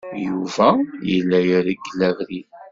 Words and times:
Yuba 0.25 0.67
yella 1.09 1.37
ireggel 1.51 1.99
abrid. 2.09 2.49